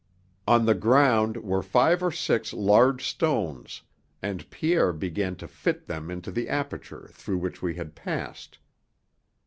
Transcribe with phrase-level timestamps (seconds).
[0.47, 3.83] On the ground were five or six large stones,
[4.19, 8.57] and Pierre began to fit them into the aperture through which we had passed.